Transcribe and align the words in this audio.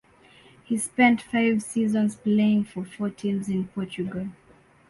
He 0.63 0.79
spent 0.79 1.21
five 1.21 1.61
seasons 1.61 2.15
playing 2.15 2.63
for 2.63 2.83
four 2.83 3.11
teams 3.11 3.49
in 3.49 3.67
Portugal. 3.67 4.29